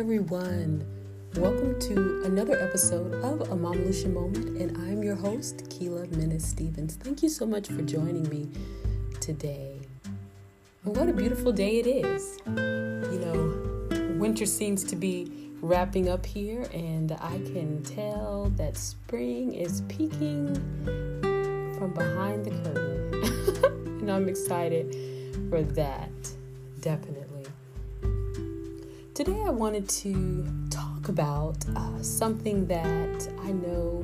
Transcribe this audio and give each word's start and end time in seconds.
everyone. 0.00 0.82
Welcome 1.36 1.78
to 1.78 2.22
another 2.24 2.58
episode 2.58 3.12
of 3.22 3.50
A 3.50 3.54
Mom 3.54 3.84
Lucia 3.84 4.08
Moment, 4.08 4.56
and 4.56 4.74
I'm 4.88 5.02
your 5.02 5.14
host, 5.14 5.58
Keila 5.68 6.10
Menace 6.16 6.46
Stevens. 6.46 6.94
Thank 6.94 7.22
you 7.22 7.28
so 7.28 7.44
much 7.44 7.68
for 7.68 7.82
joining 7.82 8.26
me 8.30 8.48
today. 9.20 9.78
And 10.84 10.96
what 10.96 11.10
a 11.10 11.12
beautiful 11.12 11.52
day 11.52 11.80
it 11.80 11.86
is. 11.86 12.38
You 12.46 13.18
know, 13.20 14.16
winter 14.18 14.46
seems 14.46 14.84
to 14.84 14.96
be 14.96 15.50
wrapping 15.60 16.08
up 16.08 16.24
here, 16.24 16.66
and 16.72 17.12
I 17.20 17.36
can 17.52 17.82
tell 17.82 18.50
that 18.56 18.78
spring 18.78 19.52
is 19.52 19.82
peeking 19.82 20.54
from 21.78 21.92
behind 21.92 22.46
the 22.46 22.52
curtain. 22.62 23.64
and 24.00 24.10
I'm 24.10 24.30
excited 24.30 24.96
for 25.50 25.60
that, 25.60 26.10
definitely. 26.80 27.29
Today, 29.20 29.42
I 29.44 29.50
wanted 29.50 29.86
to 29.86 30.48
talk 30.70 31.10
about 31.10 31.58
uh, 31.76 32.02
something 32.02 32.66
that 32.68 33.28
I 33.44 33.52
know 33.52 34.02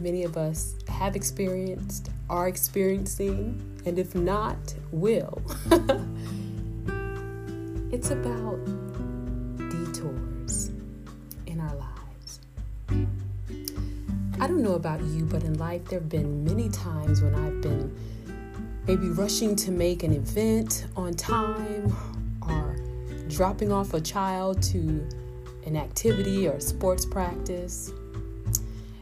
many 0.00 0.24
of 0.24 0.36
us 0.36 0.74
have 0.88 1.14
experienced, 1.14 2.10
are 2.28 2.48
experiencing, 2.48 3.62
and 3.86 4.00
if 4.00 4.16
not, 4.16 4.56
will. 4.90 5.40
it's 7.92 8.10
about 8.10 8.58
detours 9.70 10.72
in 11.46 11.60
our 11.60 11.76
lives. 11.76 12.40
I 14.40 14.48
don't 14.48 14.62
know 14.62 14.74
about 14.74 15.00
you, 15.04 15.24
but 15.24 15.44
in 15.44 15.56
life, 15.56 15.84
there 15.84 16.00
have 16.00 16.08
been 16.08 16.42
many 16.44 16.68
times 16.68 17.22
when 17.22 17.36
I've 17.36 17.60
been 17.60 17.96
maybe 18.88 19.10
rushing 19.10 19.54
to 19.54 19.70
make 19.70 20.02
an 20.02 20.12
event 20.12 20.86
on 20.96 21.14
time 21.14 21.94
dropping 23.32 23.72
off 23.72 23.94
a 23.94 24.00
child 24.00 24.62
to 24.62 25.08
an 25.64 25.74
activity 25.76 26.46
or 26.46 26.60
sports 26.60 27.06
practice. 27.06 27.92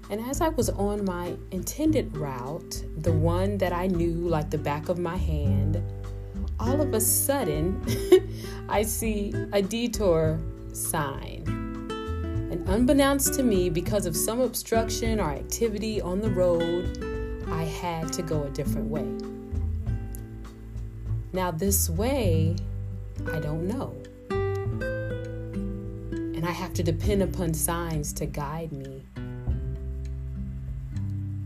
And 0.08 0.20
as 0.20 0.40
I 0.40 0.48
was 0.50 0.70
on 0.70 1.04
my 1.04 1.36
intended 1.50 2.16
route, 2.16 2.84
the 2.98 3.12
one 3.12 3.58
that 3.58 3.72
I 3.72 3.88
knew 3.88 4.28
like 4.28 4.50
the 4.50 4.58
back 4.58 4.88
of 4.88 4.98
my 4.98 5.16
hand, 5.16 5.82
all 6.60 6.80
of 6.80 6.94
a 6.94 7.00
sudden 7.00 7.82
I 8.68 8.82
see 8.82 9.32
a 9.52 9.60
detour 9.60 10.40
sign. 10.72 11.44
And 12.52 12.68
unbeknownst 12.68 13.34
to 13.34 13.42
me, 13.42 13.68
because 13.68 14.06
of 14.06 14.16
some 14.16 14.40
obstruction 14.40 15.20
or 15.20 15.30
activity 15.30 16.00
on 16.00 16.20
the 16.20 16.30
road, 16.30 17.44
I 17.50 17.64
had 17.64 18.12
to 18.12 18.22
go 18.22 18.44
a 18.44 18.50
different 18.50 18.88
way. 18.88 19.06
Now, 21.32 21.50
this 21.52 21.88
way, 21.88 22.56
I 23.32 23.38
don't 23.38 23.68
know 23.68 23.94
and 26.40 26.48
I 26.48 26.52
have 26.52 26.72
to 26.72 26.82
depend 26.82 27.22
upon 27.22 27.52
signs 27.52 28.14
to 28.14 28.24
guide 28.24 28.72
me 28.72 29.04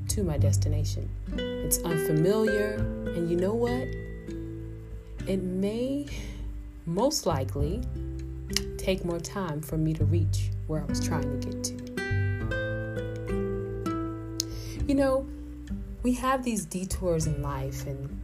to 0.07 0.23
my 0.23 0.39
destination. 0.39 1.11
It's 1.37 1.79
unfamiliar, 1.79 2.75
and 3.07 3.29
you 3.29 3.37
know 3.37 3.55
what? 3.55 3.89
It 5.29 5.43
may 5.43 6.07
most 6.87 7.27
likely 7.27 7.83
take 8.79 9.05
more 9.05 9.19
time 9.19 9.61
for 9.61 9.77
me 9.77 9.95
to 9.95 10.05
reach 10.05 10.51
where 10.69 10.83
I 10.83 10.85
was 10.85 11.05
trying 11.05 11.41
to 11.41 11.49
get 11.49 11.65
to. 11.65 11.75
You 14.87 14.95
know, 14.95 15.27
we 16.05 16.13
have 16.13 16.45
these 16.45 16.65
detours 16.65 17.27
in 17.27 17.43
life, 17.43 17.85
and 17.89 18.17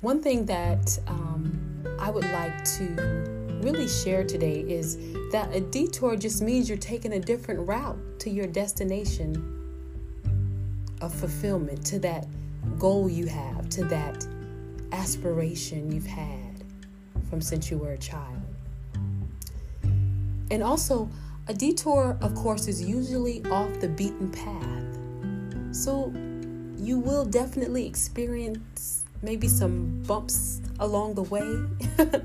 one 0.00 0.22
thing 0.22 0.46
that 0.46 0.96
um, 1.08 1.58
I 1.98 2.08
would 2.10 2.30
like 2.30 2.64
to 2.76 3.37
really 3.62 3.88
share 3.88 4.24
today 4.24 4.60
is 4.60 4.96
that 5.32 5.48
a 5.52 5.60
detour 5.60 6.16
just 6.16 6.42
means 6.42 6.68
you're 6.68 6.78
taking 6.78 7.12
a 7.14 7.20
different 7.20 7.66
route 7.68 7.98
to 8.20 8.30
your 8.30 8.46
destination 8.46 9.54
of 11.00 11.14
fulfillment, 11.14 11.84
to 11.86 11.98
that 12.00 12.26
goal 12.78 13.08
you 13.08 13.26
have, 13.26 13.68
to 13.70 13.84
that 13.84 14.26
aspiration 14.92 15.92
you've 15.92 16.06
had 16.06 16.64
from 17.28 17.40
since 17.40 17.70
you 17.70 17.78
were 17.78 17.92
a 17.92 17.98
child. 17.98 18.42
And 20.50 20.62
also, 20.62 21.08
a 21.46 21.54
detour, 21.54 22.16
of 22.20 22.34
course, 22.34 22.68
is 22.68 22.82
usually 22.82 23.44
off 23.46 23.80
the 23.80 23.88
beaten 23.88 24.30
path. 24.30 25.74
So 25.74 26.12
you 26.78 26.98
will 26.98 27.24
definitely 27.24 27.86
experience 27.86 29.04
maybe 29.22 29.48
some 29.48 30.02
bumps 30.06 30.60
along 30.78 31.14
the 31.14 31.22
way. 31.22 31.64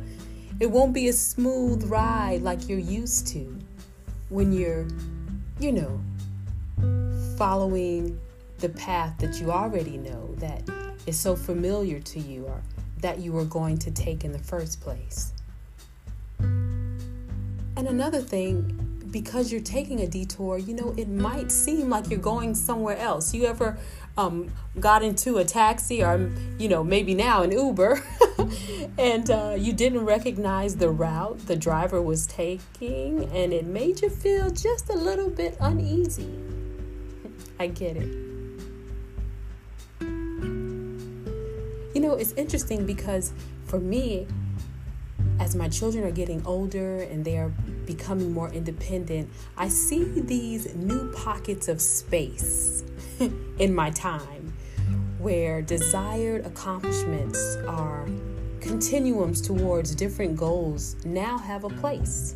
It 0.63 0.71
won't 0.71 0.93
be 0.93 1.09
a 1.09 1.13
smooth 1.13 1.83
ride 1.91 2.41
like 2.41 2.69
you're 2.69 2.79
used 2.79 3.27
to 3.33 3.59
when 4.29 4.53
you're, 4.53 4.87
you 5.59 5.73
know, 5.73 5.99
following 7.37 8.17
the 8.59 8.69
path 8.69 9.17
that 9.17 9.41
you 9.41 9.51
already 9.51 9.97
know 9.97 10.33
that 10.37 10.63
is 11.05 11.19
so 11.19 11.35
familiar 11.35 11.99
to 11.99 12.17
you 12.17 12.45
or 12.45 12.61
that 13.01 13.19
you 13.19 13.33
were 13.33 13.43
going 13.43 13.77
to 13.79 13.91
take 13.91 14.23
in 14.23 14.31
the 14.31 14.39
first 14.39 14.79
place. 14.79 15.33
And 16.39 16.97
another 17.75 18.21
thing, 18.21 18.82
because 19.13 19.51
you're 19.51 19.61
taking 19.61 20.01
a 20.01 20.07
detour, 20.07 20.57
you 20.57 20.73
know, 20.73 20.93
it 20.97 21.07
might 21.07 21.51
seem 21.51 21.87
like 21.87 22.09
you're 22.09 22.19
going 22.19 22.55
somewhere 22.55 22.97
else. 22.97 23.33
You 23.33 23.45
ever 23.45 23.77
um, 24.17 24.49
got 24.79 25.03
into 25.03 25.37
a 25.37 25.45
taxi 25.45 26.03
or, 26.03 26.31
you 26.57 26.67
know, 26.67 26.83
maybe 26.83 27.13
now 27.13 27.43
an 27.43 27.51
Uber, 27.51 28.03
and 28.97 29.29
uh, 29.29 29.55
you 29.57 29.71
didn't 29.71 30.03
recognize 30.03 30.75
the 30.75 30.89
route 30.89 31.37
the 31.45 31.55
driver 31.55 32.01
was 32.01 32.25
taking, 32.25 33.29
and 33.31 33.53
it 33.53 33.65
made 33.65 34.01
you 34.01 34.09
feel 34.09 34.49
just 34.49 34.89
a 34.89 34.95
little 34.95 35.29
bit 35.29 35.55
uneasy. 35.61 36.33
I 37.59 37.67
get 37.67 37.95
it. 37.95 38.09
You 41.93 42.01
know, 42.01 42.15
it's 42.15 42.33
interesting 42.33 42.87
because 42.87 43.31
for 43.67 43.79
me, 43.79 44.25
as 45.39 45.55
my 45.55 45.69
children 45.69 46.03
are 46.03 46.11
getting 46.11 46.43
older 46.45 47.01
and 47.03 47.23
they 47.23 47.37
are 47.37 47.51
becoming 47.85 48.31
more 48.31 48.49
independent, 48.51 49.29
I 49.57 49.67
see 49.67 50.03
these 50.03 50.73
new 50.75 51.11
pockets 51.13 51.67
of 51.67 51.81
space 51.81 52.83
in 53.59 53.73
my 53.73 53.89
time 53.91 54.53
where 55.19 55.61
desired 55.61 56.45
accomplishments 56.45 57.57
are 57.67 58.05
continuums 58.59 59.41
towards 59.41 59.95
different 59.95 60.35
goals 60.35 60.95
now 61.05 61.37
have 61.37 61.63
a 61.63 61.69
place. 61.69 62.35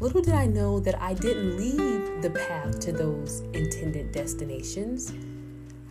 Little 0.00 0.20
did 0.20 0.34
I 0.34 0.46
know 0.46 0.80
that 0.80 1.00
I 1.00 1.14
didn't 1.14 1.56
leave 1.56 2.22
the 2.22 2.30
path 2.30 2.80
to 2.80 2.92
those 2.92 3.40
intended 3.52 4.10
destinations. 4.10 5.12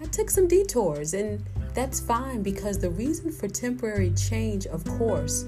I 0.01 0.05
took 0.05 0.29
some 0.29 0.47
detours, 0.47 1.13
and 1.13 1.43
that's 1.73 1.99
fine 1.99 2.43
because 2.43 2.77
the 2.77 2.89
reason 2.89 3.31
for 3.31 3.47
temporary 3.47 4.11
change, 4.11 4.65
of 4.65 4.83
course, 4.83 5.45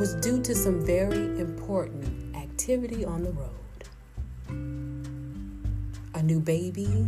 was 0.00 0.14
due 0.14 0.40
to 0.40 0.54
some 0.54 0.80
very 0.80 1.38
important 1.38 2.34
activity 2.34 3.04
on 3.04 3.22
the 3.22 3.30
road. 3.32 3.50
A 6.14 6.22
new 6.22 6.40
baby, 6.40 7.06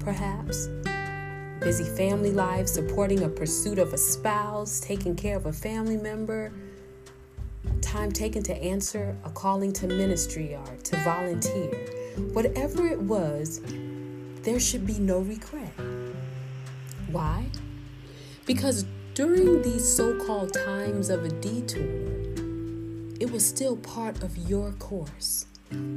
perhaps, 0.00 0.66
busy 1.60 1.84
family 1.84 2.32
life, 2.32 2.66
supporting 2.66 3.22
a 3.22 3.28
pursuit 3.28 3.78
of 3.78 3.92
a 3.92 3.96
spouse, 3.96 4.80
taking 4.80 5.14
care 5.14 5.36
of 5.36 5.46
a 5.46 5.52
family 5.52 5.96
member, 5.96 6.52
time 7.80 8.10
taken 8.10 8.42
to 8.42 8.54
answer 8.56 9.16
a 9.24 9.30
calling 9.30 9.72
to 9.74 9.86
ministry 9.86 10.56
or 10.56 10.76
to 10.82 10.96
volunteer. 11.04 11.70
Whatever 12.32 12.88
it 12.88 12.98
was, 12.98 13.60
there 14.42 14.58
should 14.58 14.84
be 14.84 14.98
no 14.98 15.20
regret. 15.20 15.72
Why? 17.12 17.46
Because 18.46 18.84
during 19.14 19.62
these 19.62 19.96
so 19.96 20.18
called 20.26 20.52
times 20.54 21.08
of 21.08 21.22
a 21.24 21.28
detour, 21.28 22.21
it 23.22 23.30
was 23.30 23.46
still 23.46 23.76
part 23.76 24.20
of 24.24 24.36
your 24.36 24.72
course, 24.80 25.46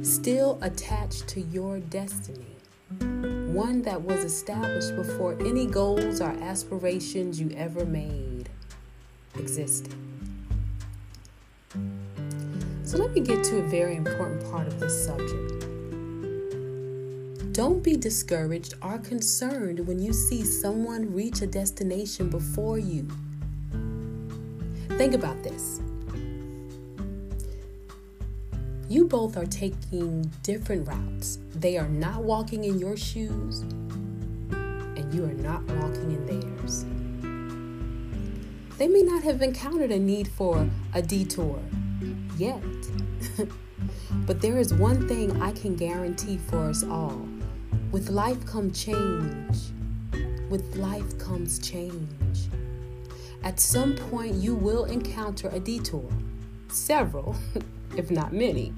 still 0.02 0.60
attached 0.62 1.26
to 1.26 1.40
your 1.40 1.80
destiny, 1.80 2.54
one 3.00 3.82
that 3.82 4.00
was 4.00 4.22
established 4.22 4.94
before 4.94 5.36
any 5.40 5.66
goals 5.66 6.20
or 6.20 6.30
aspirations 6.40 7.40
you 7.40 7.50
ever 7.56 7.84
made 7.84 8.48
existed. 9.34 9.92
So 12.84 12.96
let 12.96 13.10
me 13.10 13.22
get 13.22 13.42
to 13.46 13.58
a 13.58 13.62
very 13.62 13.96
important 13.96 14.48
part 14.48 14.68
of 14.68 14.78
this 14.78 15.04
subject. 15.04 15.66
Don't 17.52 17.82
be 17.82 17.96
discouraged 17.96 18.74
or 18.80 18.98
concerned 18.98 19.84
when 19.88 19.98
you 19.98 20.12
see 20.12 20.44
someone 20.44 21.12
reach 21.12 21.42
a 21.42 21.48
destination 21.48 22.30
before 22.30 22.78
you. 22.78 23.08
Think 24.90 25.14
about 25.14 25.42
this. 25.42 25.80
You 28.88 29.06
both 29.06 29.36
are 29.36 29.46
taking 29.46 30.30
different 30.42 30.86
routes. 30.86 31.38
They 31.54 31.76
are 31.76 31.88
not 31.88 32.22
walking 32.22 32.64
in 32.64 32.78
your 32.78 32.96
shoes, 32.96 33.60
and 33.60 35.12
you 35.12 35.24
are 35.24 35.34
not 35.34 35.62
walking 35.64 36.12
in 36.12 36.26
theirs. 36.26 36.84
They 38.78 38.86
may 38.86 39.02
not 39.02 39.24
have 39.24 39.42
encountered 39.42 39.90
a 39.90 39.98
need 39.98 40.28
for 40.28 40.68
a 40.94 41.02
detour, 41.02 41.60
yet. 42.36 42.62
but 44.26 44.40
there 44.40 44.58
is 44.58 44.72
one 44.72 45.08
thing 45.08 45.42
I 45.42 45.50
can 45.52 45.74
guarantee 45.74 46.38
for 46.38 46.68
us 46.68 46.84
all 46.84 47.26
with 47.92 48.10
life 48.10 48.44
comes 48.46 48.84
change. 48.84 49.56
With 50.50 50.76
life 50.76 51.18
comes 51.18 51.58
change. 51.58 52.48
At 53.42 53.58
some 53.58 53.94
point, 53.94 54.34
you 54.34 54.54
will 54.54 54.84
encounter 54.84 55.48
a 55.48 55.58
detour, 55.58 56.08
several, 56.68 57.36
if 57.96 58.10
not 58.10 58.32
many. 58.32 58.72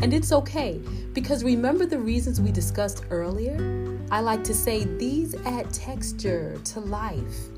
And 0.00 0.12
it's 0.12 0.32
okay 0.32 0.80
because 1.12 1.44
remember 1.44 1.86
the 1.86 1.98
reasons 1.98 2.40
we 2.40 2.50
discussed 2.50 3.04
earlier? 3.10 3.98
I 4.10 4.20
like 4.20 4.42
to 4.44 4.54
say 4.54 4.84
these 4.84 5.34
add 5.46 5.72
texture 5.72 6.58
to 6.64 6.80
life. 6.80 7.48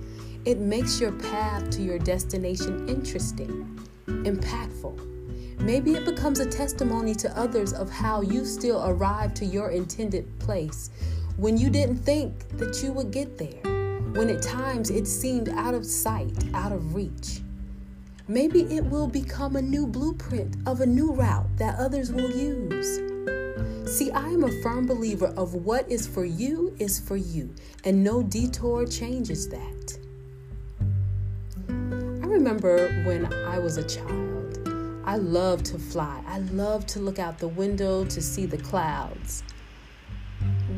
It 0.44 0.58
makes 0.58 1.00
your 1.00 1.12
path 1.12 1.70
to 1.70 1.82
your 1.82 1.98
destination 1.98 2.88
interesting, 2.88 3.80
impactful. 4.06 5.60
Maybe 5.60 5.94
it 5.94 6.04
becomes 6.04 6.40
a 6.40 6.46
testimony 6.46 7.14
to 7.14 7.38
others 7.38 7.72
of 7.72 7.88
how 7.88 8.20
you 8.20 8.44
still 8.44 8.84
arrived 8.86 9.36
to 9.36 9.46
your 9.46 9.70
intended 9.70 10.38
place 10.38 10.90
when 11.36 11.56
you 11.56 11.70
didn't 11.70 11.96
think 11.96 12.48
that 12.58 12.82
you 12.82 12.92
would 12.92 13.10
get 13.10 13.38
there, 13.38 13.60
when 14.12 14.28
at 14.30 14.42
times 14.42 14.90
it 14.90 15.06
seemed 15.06 15.48
out 15.48 15.74
of 15.74 15.84
sight, 15.86 16.36
out 16.54 16.72
of 16.72 16.94
reach. 16.94 17.40
Maybe 18.26 18.62
it 18.74 18.82
will 18.82 19.06
become 19.06 19.54
a 19.54 19.60
new 19.60 19.86
blueprint 19.86 20.56
of 20.66 20.80
a 20.80 20.86
new 20.86 21.12
route 21.12 21.58
that 21.58 21.78
others 21.78 22.10
will 22.10 22.30
use. 22.30 22.96
See, 23.84 24.10
I 24.12 24.28
am 24.28 24.44
a 24.44 24.62
firm 24.62 24.86
believer 24.86 25.26
of 25.36 25.52
what 25.52 25.90
is 25.90 26.06
for 26.06 26.24
you 26.24 26.74
is 26.78 26.98
for 26.98 27.18
you, 27.18 27.54
and 27.84 28.02
no 28.02 28.22
detour 28.22 28.86
changes 28.86 29.46
that. 29.50 29.98
I 31.68 32.26
remember 32.26 33.02
when 33.04 33.30
I 33.30 33.58
was 33.58 33.76
a 33.76 33.84
child, 33.86 34.58
I 35.04 35.16
loved 35.16 35.66
to 35.66 35.78
fly. 35.78 36.22
I 36.26 36.38
loved 36.38 36.88
to 36.88 37.00
look 37.00 37.18
out 37.18 37.38
the 37.38 37.48
window 37.48 38.06
to 38.06 38.22
see 38.22 38.46
the 38.46 38.56
clouds. 38.56 39.42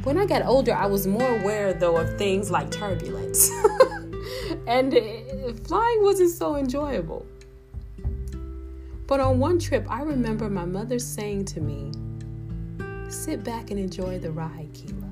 When 0.02 0.18
I 0.18 0.26
got 0.26 0.44
older, 0.44 0.74
I 0.74 0.86
was 0.86 1.06
more 1.06 1.38
aware, 1.38 1.72
though, 1.74 1.96
of 1.96 2.18
things 2.18 2.50
like 2.50 2.72
turbulence. 2.72 3.48
and 4.66 4.92
eh, 4.92 5.52
flying 5.64 6.02
wasn't 6.02 6.30
so 6.30 6.56
enjoyable. 6.56 7.24
But 9.06 9.20
on 9.20 9.38
one 9.38 9.58
trip, 9.58 9.86
I 9.88 10.02
remember 10.02 10.50
my 10.50 10.64
mother 10.64 10.98
saying 10.98 11.44
to 11.46 11.60
me, 11.60 11.92
Sit 13.08 13.44
back 13.44 13.70
and 13.70 13.78
enjoy 13.78 14.18
the 14.18 14.32
ride, 14.32 14.68
Keila. 14.72 15.10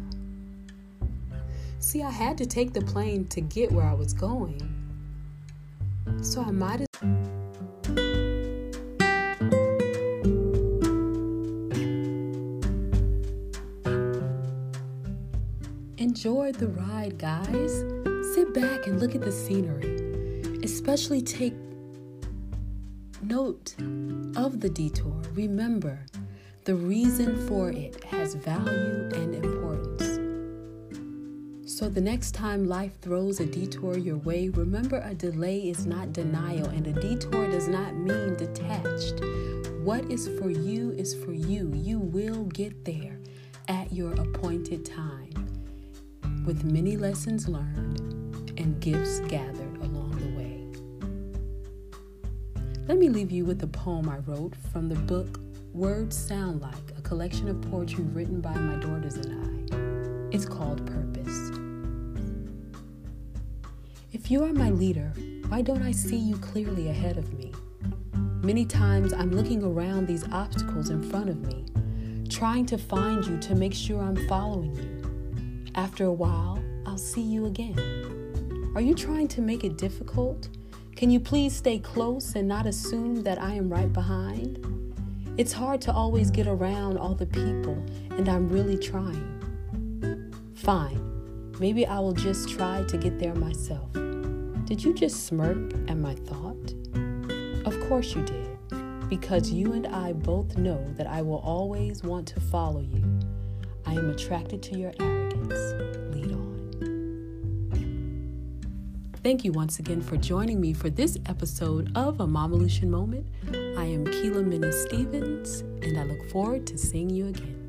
See, 1.78 2.02
I 2.02 2.10
had 2.10 2.36
to 2.38 2.46
take 2.46 2.72
the 2.72 2.80
plane 2.80 3.26
to 3.28 3.40
get 3.40 3.70
where 3.70 3.86
I 3.86 3.94
was 3.94 4.12
going. 4.12 4.60
So 6.22 6.42
I 6.42 6.50
might 6.50 6.80
as 6.80 6.88
Enjoy 15.98 16.52
the 16.52 16.68
ride, 16.68 17.18
guys. 17.18 17.84
Sit 18.34 18.52
back 18.54 18.86
and 18.86 19.00
look 19.00 19.14
at 19.14 19.20
the 19.20 19.30
scenery. 19.30 20.60
Especially 20.64 21.20
take 21.20 21.54
Note 23.26 23.74
of 24.36 24.60
the 24.60 24.68
detour. 24.68 25.22
Remember, 25.32 25.98
the 26.64 26.74
reason 26.74 27.48
for 27.48 27.70
it 27.70 28.04
has 28.04 28.34
value 28.34 29.08
and 29.14 29.34
importance. 29.34 30.20
So, 31.66 31.88
the 31.88 32.02
next 32.02 32.32
time 32.32 32.68
life 32.68 33.00
throws 33.00 33.40
a 33.40 33.46
detour 33.46 33.96
your 33.96 34.18
way, 34.18 34.50
remember 34.50 34.98
a 34.98 35.14
delay 35.14 35.70
is 35.70 35.86
not 35.86 36.12
denial, 36.12 36.66
and 36.66 36.86
a 36.86 36.92
detour 36.92 37.50
does 37.50 37.66
not 37.66 37.94
mean 37.94 38.36
detached. 38.36 39.22
What 39.82 40.04
is 40.10 40.28
for 40.38 40.50
you 40.50 40.90
is 40.90 41.14
for 41.14 41.32
you. 41.32 41.72
You 41.74 42.00
will 42.00 42.44
get 42.44 42.84
there 42.84 43.18
at 43.68 43.90
your 43.90 44.12
appointed 44.12 44.84
time 44.84 45.32
with 46.44 46.62
many 46.62 46.98
lessons 46.98 47.48
learned 47.48 48.52
and 48.58 48.78
gifts 48.80 49.20
gathered 49.20 49.63
Let 52.86 52.98
me 52.98 53.08
leave 53.08 53.30
you 53.30 53.46
with 53.46 53.62
a 53.62 53.66
poem 53.66 54.10
I 54.10 54.18
wrote 54.18 54.54
from 54.70 54.90
the 54.90 54.94
book 54.94 55.40
Words 55.72 56.14
Sound 56.14 56.60
Like, 56.60 56.92
a 56.98 57.00
collection 57.00 57.48
of 57.48 57.58
poetry 57.70 58.04
written 58.04 58.42
by 58.42 58.52
my 58.52 58.78
daughters 58.78 59.14
and 59.14 60.30
I. 60.30 60.36
It's 60.36 60.44
called 60.44 60.86
Purpose. 60.86 61.50
If 64.12 64.30
you 64.30 64.44
are 64.44 64.52
my 64.52 64.68
leader, 64.68 65.14
why 65.48 65.62
don't 65.62 65.80
I 65.80 65.92
see 65.92 66.18
you 66.18 66.36
clearly 66.36 66.90
ahead 66.90 67.16
of 67.16 67.32
me? 67.32 67.52
Many 68.42 68.66
times 68.66 69.14
I'm 69.14 69.30
looking 69.30 69.62
around 69.62 70.06
these 70.06 70.30
obstacles 70.30 70.90
in 70.90 71.02
front 71.02 71.30
of 71.30 71.40
me, 71.40 71.64
trying 72.28 72.66
to 72.66 72.76
find 72.76 73.24
you 73.24 73.38
to 73.38 73.54
make 73.54 73.72
sure 73.72 74.02
I'm 74.02 74.28
following 74.28 74.76
you. 74.76 75.70
After 75.74 76.04
a 76.04 76.12
while, 76.12 76.62
I'll 76.84 76.98
see 76.98 77.22
you 77.22 77.46
again. 77.46 78.72
Are 78.74 78.82
you 78.82 78.94
trying 78.94 79.28
to 79.28 79.40
make 79.40 79.64
it 79.64 79.78
difficult? 79.78 80.50
Can 80.96 81.10
you 81.10 81.18
please 81.18 81.56
stay 81.56 81.80
close 81.80 82.36
and 82.36 82.46
not 82.46 82.66
assume 82.66 83.24
that 83.24 83.42
I 83.42 83.54
am 83.54 83.68
right 83.68 83.92
behind? 83.92 84.64
It's 85.36 85.52
hard 85.52 85.80
to 85.82 85.92
always 85.92 86.30
get 86.30 86.46
around 86.46 86.98
all 86.98 87.16
the 87.16 87.26
people, 87.26 87.76
and 88.12 88.28
I'm 88.28 88.48
really 88.48 88.78
trying. 88.78 90.30
Fine, 90.54 91.52
maybe 91.58 91.84
I 91.84 91.98
will 91.98 92.12
just 92.12 92.48
try 92.48 92.84
to 92.84 92.96
get 92.96 93.18
there 93.18 93.34
myself. 93.34 93.92
Did 94.66 94.84
you 94.84 94.94
just 94.94 95.26
smirk 95.26 95.74
at 95.88 95.96
my 95.96 96.14
thought? 96.14 96.72
Of 97.66 97.88
course 97.88 98.14
you 98.14 98.22
did, 98.22 99.08
because 99.08 99.50
you 99.50 99.72
and 99.72 99.88
I 99.88 100.12
both 100.12 100.56
know 100.56 100.80
that 100.96 101.08
I 101.08 101.22
will 101.22 101.40
always 101.40 102.04
want 102.04 102.28
to 102.28 102.40
follow 102.40 102.80
you. 102.80 103.02
I 103.84 103.94
am 103.94 104.10
attracted 104.10 104.62
to 104.62 104.78
your 104.78 104.92
arrogance. 105.00 105.93
Thank 109.24 109.42
you 109.42 109.52
once 109.52 109.78
again 109.78 110.02
for 110.02 110.18
joining 110.18 110.60
me 110.60 110.74
for 110.74 110.90
this 110.90 111.16
episode 111.24 111.90
of 111.96 112.20
A 112.20 112.26
Mamalution 112.26 112.88
Moment. 112.88 113.26
I 113.48 113.84
am 113.84 114.04
Keila 114.04 114.44
Minnie 114.44 114.70
Stevens, 114.70 115.60
and 115.82 115.98
I 115.98 116.02
look 116.02 116.28
forward 116.28 116.66
to 116.66 116.76
seeing 116.76 117.08
you 117.08 117.28
again. 117.28 117.63